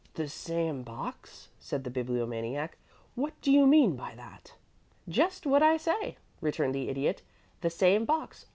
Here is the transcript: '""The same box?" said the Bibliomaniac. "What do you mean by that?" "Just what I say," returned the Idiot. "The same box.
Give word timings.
'""The 0.15 0.27
same 0.27 0.81
box?" 0.81 1.49
said 1.59 1.83
the 1.83 1.91
Bibliomaniac. 1.91 2.79
"What 3.13 3.39
do 3.41 3.51
you 3.51 3.67
mean 3.67 3.95
by 3.95 4.15
that?" 4.15 4.55
"Just 5.07 5.45
what 5.45 5.61
I 5.61 5.77
say," 5.77 6.17
returned 6.41 6.73
the 6.73 6.89
Idiot. 6.89 7.21
"The 7.61 7.69
same 7.69 8.05
box. 8.05 8.47